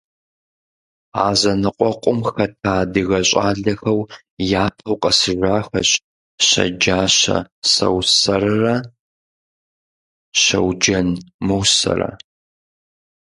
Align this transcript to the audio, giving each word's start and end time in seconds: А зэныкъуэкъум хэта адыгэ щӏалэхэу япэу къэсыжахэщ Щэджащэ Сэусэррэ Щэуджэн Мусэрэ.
А 1.25 1.27
зэныкъуэкъум 1.39 2.19
хэта 2.35 2.71
адыгэ 2.81 3.19
щӏалэхэу 3.29 3.99
япэу 4.65 4.95
къэсыжахэщ 5.01 5.89
Щэджащэ 6.47 7.37
Сэусэррэ 7.71 8.75
Щэуджэн 10.41 11.07
Мусэрэ. 11.47 12.09